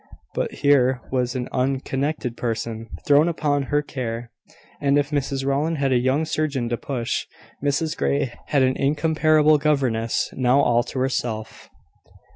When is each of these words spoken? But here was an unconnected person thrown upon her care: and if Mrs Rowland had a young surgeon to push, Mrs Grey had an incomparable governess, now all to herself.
But 0.33 0.51
here 0.65 0.99
was 1.11 1.35
an 1.35 1.47
unconnected 1.51 2.35
person 2.35 2.89
thrown 3.05 3.29
upon 3.29 3.61
her 3.69 3.83
care: 3.83 4.31
and 4.81 4.97
if 4.97 5.11
Mrs 5.11 5.45
Rowland 5.45 5.77
had 5.77 5.91
a 5.91 5.99
young 5.99 6.25
surgeon 6.25 6.67
to 6.69 6.75
push, 6.77 7.27
Mrs 7.63 7.95
Grey 7.95 8.33
had 8.47 8.63
an 8.63 8.75
incomparable 8.77 9.59
governess, 9.59 10.31
now 10.35 10.59
all 10.59 10.81
to 10.85 10.97
herself. 10.97 11.69